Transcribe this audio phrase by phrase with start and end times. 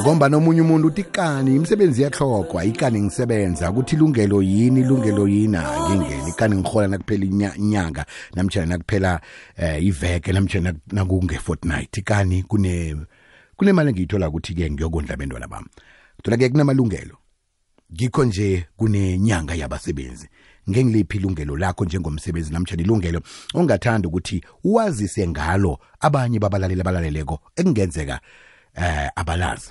[0.00, 5.84] ngombana omunye umuntu uthi kani imisebenzi iyahlogwa ikani ngisebenza ukuthi ilungelo yini ilungelo yini ah,
[5.90, 9.20] ngingena ikani ngihola nakuphela inyanga namtshana nakuphela
[9.56, 12.96] eh, iveke namtshana nakunge-fortnight ikani kune
[13.56, 15.66] kunemali engiyithola ukuthi-ke ngiyokondla abentwana bami
[16.16, 17.16] kuthola-ke kunamalungelo
[17.92, 20.28] ngikho nje kunenyanga yabasebenzi
[20.70, 23.20] ngengiliphi ilungelo lakho njengomsebenzi namtshana ilungelo
[23.54, 28.20] ongathanda ukuthi wazise ngalo abanye babalaleli abalaleleko ekungenzeka
[28.76, 29.70] eh abalaza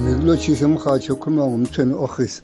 [0.00, 2.34] ngilochi semkhacho khuluma ngumthweni ohis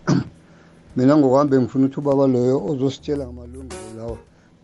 [0.96, 4.16] mina ngokuhambe ngifuna ukuthi ubaba loyo ozositshela ngamalungelo lawo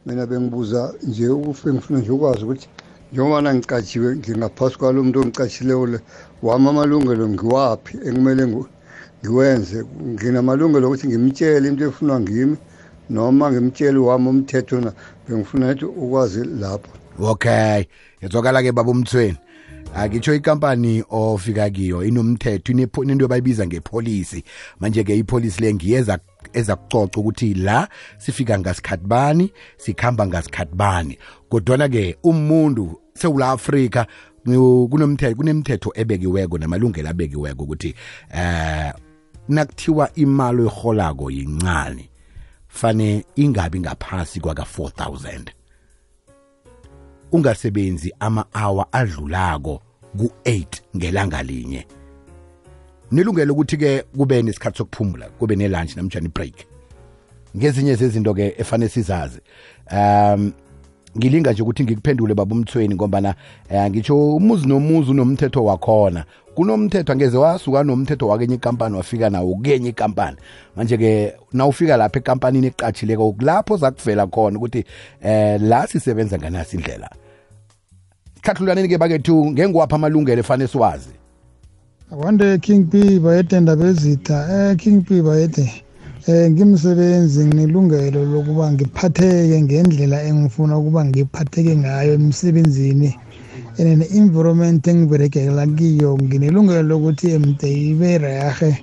[0.06, 2.68] mina bengibuza nje ukufe ngifuna nje ukwazi ukuthi
[3.12, 5.98] njengobana ngicatshiwe ngingaphasi kwalo muntu ongicatshileyo le
[6.46, 8.62] wami amalungelo ngiwaphi engimele ngu
[9.24, 12.56] ngiwenze nginamalungelo ukuthi ngimtshele into efunwa ngimi
[13.10, 14.92] noma ngimtshele wami umthetho na
[15.28, 17.80] bengifuna ukuthi ukwazi lapho okay
[18.22, 19.36] ngizwakala-ke baba umthweni
[19.94, 22.72] akitsho ikampani ofika kiyo inomthetho
[23.08, 24.44] into abayibiza ngepolisi
[24.80, 26.18] manje-ke ipolisi le ngiyeza
[26.52, 31.18] ezakucoca ukuthi la sifika ngasikhathi bani sikhamba ngasikhathi bani
[31.48, 34.06] kodwana-ke umuntu sewula afrika
[34.44, 37.94] kunomthetho kunemithetho ebekiweko namalungelo abekiweko ukuthi
[38.36, 38.92] eh
[39.48, 42.08] nakuthiwa imali oyiholako yincane
[42.68, 45.48] fane ingabi ngaphasi kwaka-4000
[47.32, 49.82] ungasebenzi ama-hour adlulako
[50.18, 50.66] ku-8
[50.96, 51.86] ngelanga linye
[53.10, 56.54] nilungele ukuthi-ke kube nesikhathi sokuphumula kube ne-lunch namjani i-break
[57.56, 59.40] ngezinye zezinto-ke efane sizazi
[59.92, 60.52] um
[61.18, 63.34] ngilinga nje ukuthi ngikuphendule baba umthweni ngombana
[63.70, 69.88] eh, ngitsho umuzi nomuzi unomthetho wakhona kunomthetho angeze wasuka nomthetho wakenye ikampani wafika nawo kuyenye
[69.88, 70.36] ikampani
[70.76, 74.84] manje-ke nawufika lapha ekampanini eqatshileko kulapho zakuvela khona ukuthi
[75.24, 77.10] eh la sisebenza nganasi indlela
[78.44, 81.10] hlahlulwaneni-ke bakethu ngengiwapha amalungelo efane siwazi
[82.12, 85.70] akwande king p bayede ndaba ezitha eh king p bayede
[86.26, 93.12] um ngimsebenzi nginelungelo lokuba ngiphatheke ngendlela engifuna ukuba ngiphatheke ngayo emsebenzini
[93.78, 98.80] and an environment engiberekela kiyo nginelungelo lokuthi mde ibe rehe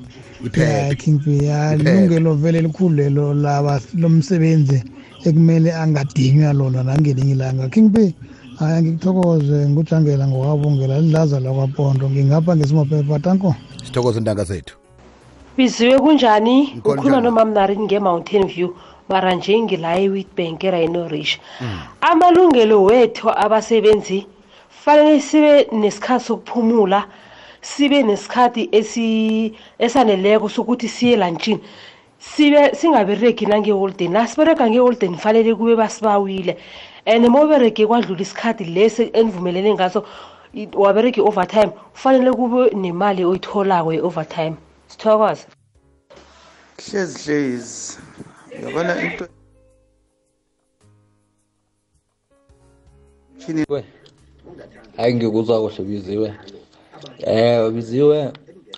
[0.90, 4.84] yakhinfiyalungelo vele elikhulu lelo lomsebenzi
[5.26, 8.14] ekumele angadinywa lona nangelinye ilanga kingpay
[8.60, 13.50] hayi angikuthokoze ngujangela ngowabungela lilaza lakwapondo ngingapha ngesimaphepha tanko
[13.86, 14.81] sithokoze intanga zethu
[15.58, 18.70] biziwe kunjani ukhuluma nomamnarini nge-mountain view
[19.10, 21.78] mara nje ngila e-witbank erayinorich mm.
[22.12, 24.20] amalungelo wethu abasebenzi
[24.82, 27.02] fanele sibe nesikhathi sokuphumula
[27.72, 28.62] sibe nesikhathi
[29.86, 31.60] esaneleko sokuthi siye lantshini
[32.32, 36.54] sibe singaberegi nange-holden nasiberega nge-holden fanele kube basibawile
[37.06, 40.00] and moberege kwadlula isikhathi lesi enivumelene ngaso
[40.84, 44.56] waberegi i-overtime kufanele kube nemali oyitholako ye-overtime
[44.92, 45.46] sithokoze
[46.92, 47.98] hlezi hlezi
[48.64, 49.26] yabona into
[54.98, 56.28] hayi ngikuzwa kuhle biziwe
[57.34, 58.18] eh biziwe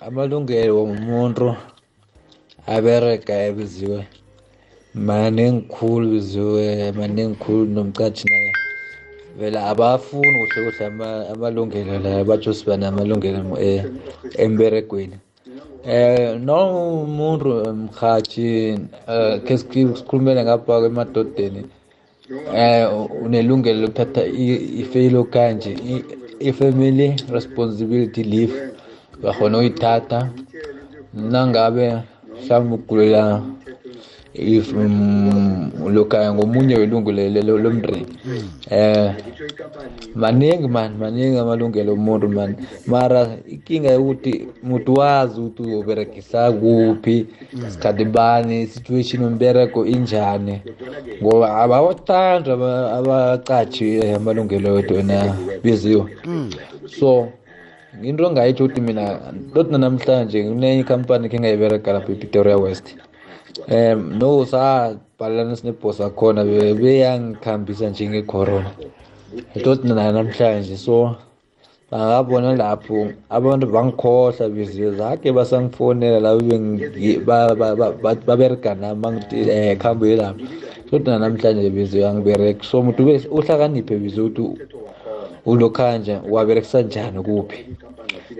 [0.06, 1.48] amalungelo womuntu
[2.74, 4.00] abereka biziwe
[5.08, 6.66] maningi khulu biziwe
[6.98, 8.50] maningi khulu nomcathi naye
[9.38, 10.86] vela abafuni kuhle kuhle
[11.32, 13.82] amalungelo la batsho siba namalungelo eh,
[14.44, 15.18] emberegweni
[15.86, 16.58] Eh no
[17.04, 17.48] umuntu
[17.84, 18.48] mhathi
[19.14, 21.62] eh ke sikhulume ngapha kwemadodeni
[22.58, 22.88] eh
[23.24, 24.22] unelungelo lokuthatha
[24.82, 25.72] ifelo kanje
[26.48, 28.56] i-family responsibility leave
[29.20, 30.18] uyakhona uyithatha
[31.32, 31.86] nangabe
[32.34, 33.22] mhlawumbe ugulela
[34.34, 38.06] if mm, lokaya ngomunye welungu lomndeni
[38.70, 39.14] eh
[40.18, 47.26] maningi man maningi amalungelo omuntu man mara ikinga yokuthi umuntu wazi ukuthi uyoberegisa kuphi
[47.70, 50.62] sikhathi bani situation umbereko injani
[51.22, 52.50] ngoba abawathandi
[52.98, 55.18] abacashi eh, amalungelo wetwena
[55.62, 56.04] biziwe
[56.98, 57.28] so
[58.02, 59.04] into engayitsho ukuthi mina
[59.54, 62.96] lothi nanamhlanje kunenye ikhampani khe ngayibereka lapha epitori ya west
[63.68, 68.70] um no sabhalana sinebhosi akhona beyangikhambisa njengecorona
[69.54, 71.16] itoti nanamhlanje so
[71.90, 76.44] bangabona lapho abantu bangikhohlwa biziwe zake basangifonela lapho
[78.26, 80.44] baberega nami um eh, kuhambe yelapho
[80.90, 84.62] sokuthi nanamhlanje biziwe angibereki so muntu uhlakaniphe biziwe ukuthi
[85.46, 87.64] ulokhanja waberekisa njani kuphi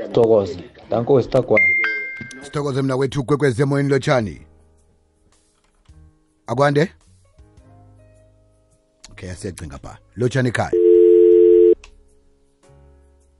[0.06, 0.56] sithokoze
[0.90, 1.64] dankosi tagwana
[2.42, 4.40] sithokoze mna wethu kwekwezi emoyeni lotshani
[6.46, 6.90] akwande
[9.10, 10.70] okay asiyacinga pha lotshani ekhaya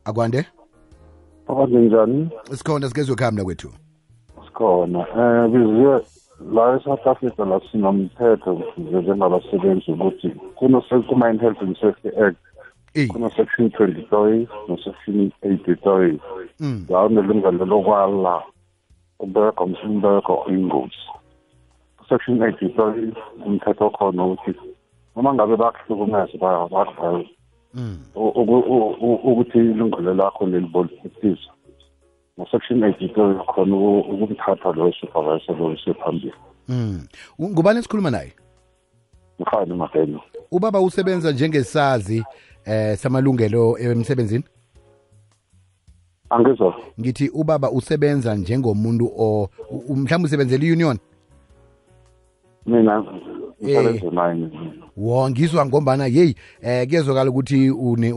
[0.09, 0.41] akwande
[1.49, 2.21] akwande njani
[2.59, 3.71] sikhona sikezwe khaya mna kwethu
[4.47, 5.97] sikhona um biziwe
[6.55, 10.29] la esouth africa la sinomthetho njengabasebenzi ukuthi
[11.09, 12.39] kuma-in health and safety act
[13.11, 16.15] kuno-section twenty three no-section eighty three
[16.61, 16.87] mm.
[16.91, 18.43] la unelungelo lokwala
[19.19, 21.03] umbereko umbereko oyingozi
[22.09, 23.13] section 8 sorry
[23.47, 24.61] umthetho khona ukuthi
[25.17, 27.27] noma ngabe bakuhlukumeze bayabadlayo
[27.75, 27.99] hmm.
[29.31, 31.55] ukuthi ilungelo lakho lelibolifitiswa
[32.39, 33.77] ngo-section 8 khona
[34.13, 36.33] ukumthatha loyo supervisor loyo sephambili
[36.69, 37.01] um
[37.39, 37.53] hmm.
[37.53, 38.33] ngubani esikhuluma naye
[39.39, 42.25] mfani madeno ubaba usebenza njengesazi
[42.65, 44.45] eh samalungelo emsebenzini
[46.31, 49.49] angizwa ngithi ubaba usebenza njengomuntu o
[49.97, 50.99] mhlawumbe usebenzela i-union
[52.67, 53.05] mina
[53.63, 54.11] ngisebenza eh.
[54.13, 54.51] mine
[54.97, 57.71] wo ngizwa ngombana yeyi eh kuyezwakala ukuthi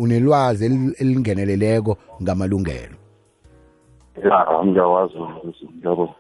[0.04, 0.66] unelwazi
[1.00, 2.96] elingeneleleko ngamalungelo
[4.24, 5.14] ya ngiyawazi
[5.78, 6.14] ngiyabonga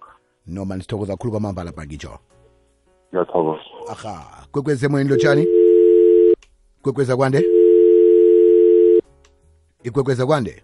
[0.47, 2.09] noma nisithokoza kakhulu kwamamba lapha ngijo
[3.09, 5.47] ngiyathokoza aha kwekwezi emoyeni lotshani
[6.81, 7.43] kwekweza kwande
[9.83, 10.63] ikwekweza kwande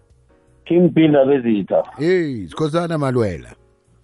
[0.64, 3.54] king pinda bezitha hey sikhosana malwela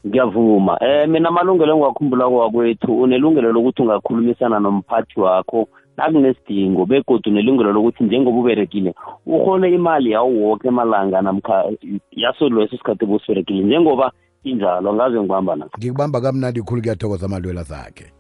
[0.07, 8.05] ngiyavuma eh mina amalungelo engiwakhumbula kwakwethu unelungelo lokuthi ungakhulumisana nomphathi wakho nakunesidingo begodwa unelungelo lokuthi
[8.05, 8.95] njengoba uberekile
[9.27, 11.65] uhole imali yawuwoke emalanga namkha
[12.13, 14.13] yasolo leso sikhathi obusiberekile njengoba
[14.45, 18.13] injalo angaze ngibamba na ngikubamba kamnandi khulu kuyathokoza amalwela zakhe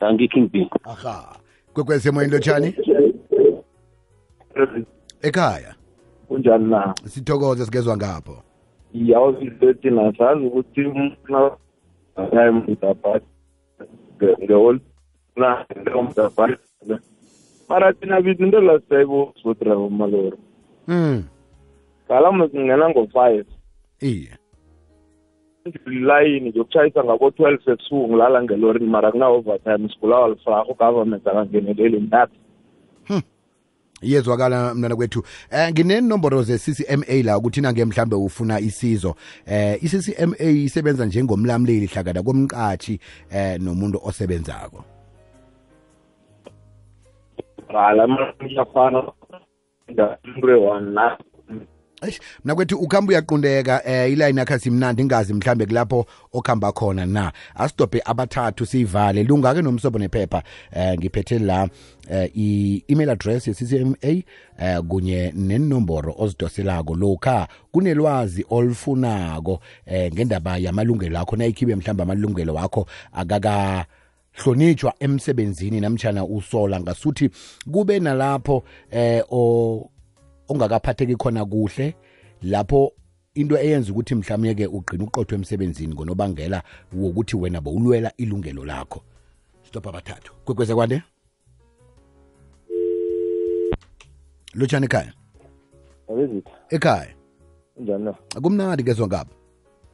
[0.00, 1.36] thank you king b aha
[1.74, 2.74] kwekwesemoyeni lotshani
[5.22, 5.74] ekhaya
[6.28, 8.42] kunjani na sithokoze sigezwa ngapho
[8.94, 9.52] i-housing
[10.08, 10.80] asazi ukuthi
[12.32, 13.26] naye mdabhati
[14.44, 14.80] nge-old
[15.36, 16.60] naleyo mdabhati
[17.68, 20.36] mara thina bithi into lasiyayibo sibodrava amalori
[20.88, 21.22] mm
[22.06, 23.46] ngalama singena ngo-five
[24.00, 24.30] iye
[26.06, 32.38] layini ngiyokutshayisa ngabo-twelve sebusuku ngilala ngelorini mara kuna-overtime sibulawa lifraho government akangeneleli ndathi
[34.02, 39.14] iyezwakala mntana kwethu eh nginenomboro ze-ccma la ukuthina nge mhlambe ufuna isizo
[39.46, 43.00] eh i-ccma isebenza njengomlamleli hlakada komqathi
[43.30, 44.84] eh nomuntu osebenzako
[47.68, 48.06] ala
[48.56, 49.02] mafana
[49.94, 51.16] da mbre wana
[52.44, 56.06] mna kwethu ukuhamba uyaqundeka eh iline yakhe simnandi ingazi mhlambe kulapho
[56.38, 57.24] okhamba khona na
[57.62, 60.40] asidobhe abathathu siyivale lunga-ke nomsobo nephepha
[60.76, 61.58] eh ngiphethe la
[62.16, 64.18] eh i-email address ye-ccma eh
[64.88, 69.54] kunye nenomboro ozidoselako lokha kunelwazi olufunako
[69.86, 72.82] eh ngendaba yamalungelo akho nayikhibe mhlambe amalungelo wakho
[73.12, 73.54] akaka
[74.32, 77.30] hlonitshwa emsebenzini namtshana usola ngasuthi
[77.72, 79.42] kube nalapho eh o
[80.48, 81.94] ongakaphatheki khona kuhle
[82.42, 82.92] lapho
[83.34, 86.62] into eyenza ukuthi mhlawumbe ke ugqina uqothwe emsebenzini ngonobangela
[86.92, 89.02] wokuthi wena bowulwela ilungelo lakho
[89.62, 91.02] stop abathathu kwekweze kwande
[94.54, 95.12] lutshani ekhaya
[96.08, 97.10] abezitha ekhaya
[97.76, 98.12] njani na
[98.42, 99.30] kumnandi kezwa ngabo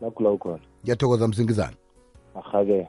[0.01, 1.77] nagula ukhona ngiyathokoza msingizana
[2.35, 2.89] ahake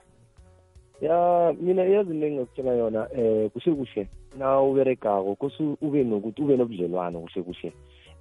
[1.04, 4.08] ya mina yazi into engingakutshela yona eh kuhle kuhle
[4.40, 7.72] na uberegako kose ube nokuthi ube nobudlelwano kuhle kuhle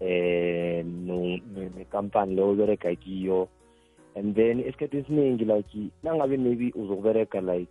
[0.01, 0.85] eh
[1.77, 3.49] nekampani leyo uberega kiyo
[4.17, 7.71] and then esikhathini esiningi like nangabe maybe uzokuberega like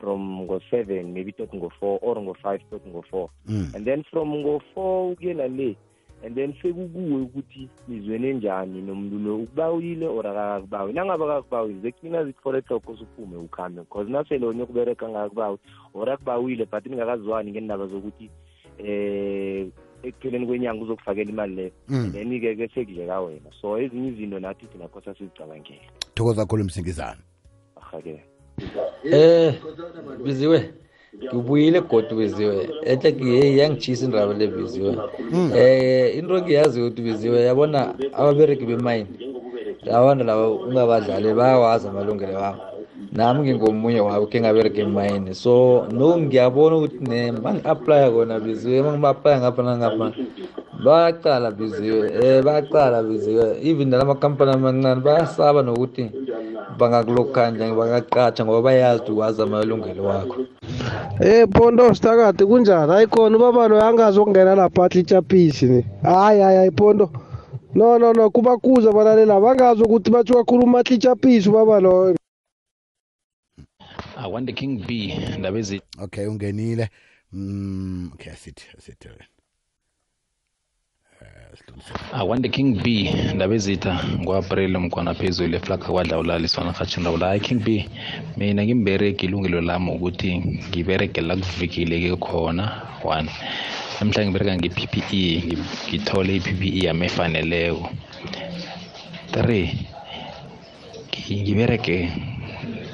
[0.00, 3.72] from ngo-seven maybe tot ngo-four or ngo-five tot ngo-four mm.
[3.76, 5.76] and then from ngo-four ukuyela le
[6.24, 12.14] and then sekukuwe ukuthi nizwene njani nomuntu lo ukubawile or akakakubawi nangabe akakubawi ze clean
[12.16, 15.58] as it for o'clock osuphume ukhambe because naselo onye ukubereka ngakakubawi
[15.94, 18.30] or akubawile but ningakazwani ngendaba zokuthi
[18.78, 19.68] eh
[20.02, 22.12] ekupheleni kwenyanga uzokufakela imali leyo mm.
[22.12, 27.18] then-ke ke sekudleka wena so ezinye izinto nathi thina khosa sizicabangele thokoza kakhulu msingizana
[27.76, 28.20] ahake
[29.04, 29.54] eh
[30.24, 30.72] biziwe
[31.20, 32.54] ke buile godu beziwe
[32.84, 34.92] etle ke hey yang cheese ndaba le beziwe
[35.32, 35.50] hmm.
[35.56, 37.80] eh indro ke yazi ukuthi beziwe yabona
[38.18, 39.08] ababereki bemine
[39.88, 42.60] labantu laba ungabadlale bayawazi amalungelo wabo
[43.16, 48.90] nami ngingomunye wabo ke ngabereke mine so no ngiyabona ukuthi ne bangi-aplya kona biziwe ma
[48.92, 50.06] ngima-aplya ngapha nangapha
[50.84, 56.10] bayacala biziwe um eh, bayacala biziwe even nala makampani amancane bayasaba nokuthi eh,
[56.78, 60.40] bangakulokhandla bangakugqaja ngoba bayazi ukuthi wazi amalungelo wakho
[61.20, 62.92] Eh Phondo Stakade kunjani?
[62.92, 65.80] Hayi khona ubaba lo angazi ukungena lapha athi ichapisi ni.
[66.02, 67.10] Hayi hayi hayi Phondo.
[67.74, 72.14] No no no kuba kuza balalela bangazi ukuthi bathi wakhuluma athi ichapisi ubaba lo.
[74.18, 75.80] I want the king B ndabezi.
[76.02, 76.88] Okay ungenile.
[77.32, 79.08] Mm okay sithi sithi.
[82.20, 82.86] awande king b
[83.36, 87.68] ndabezitha ngo-apreli mkwana phezulu eflaga kwadlawulaliswana rhatshini hayi king b
[88.38, 90.28] mina ngimbereki ilungelo lami ukuthi
[90.68, 92.64] ngiberegela kuvikeleke khona
[93.14, 93.30] one
[93.96, 94.96] namhla ngibereka nge-p p
[95.32, 95.32] e
[95.88, 97.84] ngithole i-p p e yami efaneleko
[99.32, 99.66] three
[101.44, 101.96] ngibereke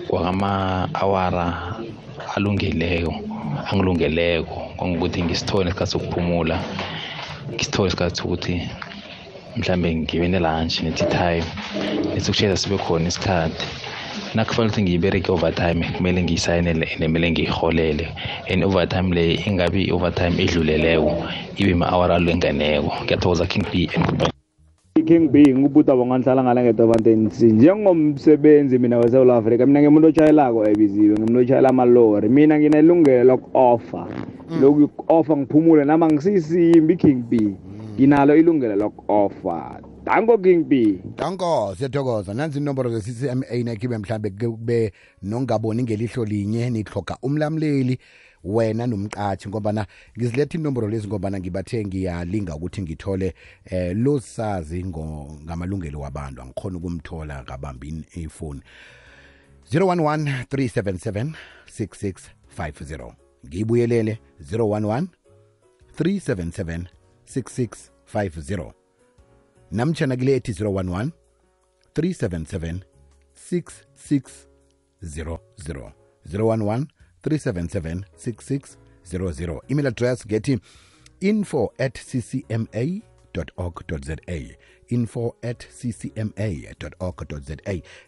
[0.09, 1.47] kwakama-awara
[2.35, 3.12] alungeleko
[3.69, 6.57] angilungeleko kwangokuthi ngisithone isikhathi sokuphumula
[7.54, 8.54] ngisithole isikhathi ukuthi
[9.61, 11.47] mhlambe ngibe nelunch nethi time
[12.12, 13.66] nethi kushayela sibe khona isikhathi
[14.35, 18.06] nakufanele ukuthi ngiyibereke overtime kumele ngiyisayinele and kumele ngiyiholele
[18.50, 21.12] and overtime le ingabi i-overtime edluleleko
[21.61, 24.31] ibe ma-awara alwenganeko ngiyathokoza king b and goodbye
[25.12, 31.40] king being ubuta banganhlala ngalangedwa ebantwini njengomsebenzi mina weSouth Africa mina ngimuntu otshayelako ebiziwe ngimuntu
[31.42, 34.61] otshayela amalori mina nginelungelo loku-offer mm.
[34.62, 37.57] loku-offer ngiphumule nama ngisiyisimbi king b mm.
[37.99, 40.73] nginalo ilungelo loku-offer danko king b
[41.16, 44.92] danko siyathokoza nanzi inomboro ze-ccma nakhibe mhlawumbe kube
[45.23, 47.99] nongaboni ngelihlo linye nihloga umlamleli
[48.44, 49.87] wena nomqathi ngobana
[50.18, 53.34] ngiziletha inomboro lezi ngobana ngibathe ngiyalinga ukuthi ngithole
[53.64, 58.61] eh losazi ngamalungelo wabantu angikhona ukumthola ngabambini ifoni
[59.72, 61.32] 011 377
[61.80, 63.12] 6650
[63.46, 64.18] ngiyibuyelele
[64.52, 65.06] 011
[65.99, 66.84] 377
[67.37, 68.72] 6650
[69.70, 71.11] namtshana kile ethi 011
[71.94, 72.78] 377
[75.02, 75.90] 6600
[76.32, 76.84] 011
[77.22, 78.04] 377
[79.06, 80.60] 6600 email address gethi
[81.20, 82.66] info at ccma
[83.32, 84.56] ccma.org.za
[84.88, 87.56] info at ccma.org.za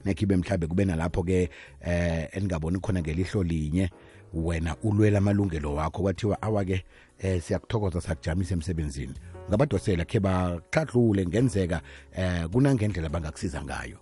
[0.04, 3.90] nekhibe mhlambe kube nalapho-ke eh eningaboni khona ngelihlo linye
[4.34, 6.84] wena ulwela amalungelo wakho kwathiwa awa-ke
[7.18, 9.14] eh siyakuthokoza sakujamisa emsebenzini
[9.48, 11.80] ngabadosela khe baxhadlule ngenzeka
[12.16, 13.98] eh kunangendlela bangakusiza ngayo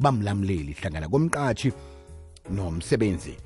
[0.00, 1.72] bamlamleli hlangana komqatshi
[2.50, 3.38] nomsebenzi